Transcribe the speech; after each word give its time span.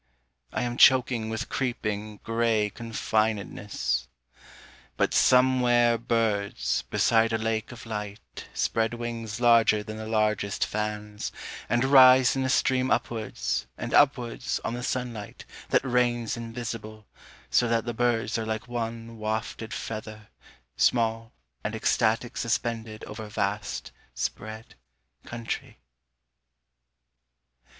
I 0.51 0.63
am 0.63 0.77
choking 0.77 1.29
with 1.29 1.47
creeping, 1.47 2.21
grey 2.23 2.71
confinedness. 2.73 4.07
But 4.97 5.13
somewhere 5.13 5.99
birds, 5.99 6.81
beside 6.89 7.31
a 7.31 7.37
lake 7.37 7.71
of 7.71 7.85
light, 7.85 8.47
spread 8.51 8.95
wings 8.95 9.39
Larger 9.39 9.83
than 9.83 9.97
the 9.97 10.07
largest 10.07 10.65
fans, 10.65 11.31
and 11.69 11.85
rise 11.85 12.35
in 12.35 12.43
a 12.43 12.49
stream 12.49 12.89
upwards 12.89 13.67
And 13.77 13.93
upwards 13.93 14.59
on 14.65 14.73
the 14.73 14.81
sunlight 14.81 15.45
that 15.69 15.85
rains 15.85 16.35
invisible, 16.35 17.05
So 17.51 17.67
that 17.67 17.85
the 17.85 17.93
birds 17.93 18.39
are 18.39 18.45
like 18.47 18.67
one 18.67 19.19
wafted 19.19 19.71
feather, 19.71 20.29
Small 20.77 21.31
and 21.63 21.75
ecstatic 21.75 22.37
suspended 22.37 23.03
over 23.03 23.25
a 23.25 23.29
vast 23.29 23.91
spread 24.15 24.73
country. 25.25 25.77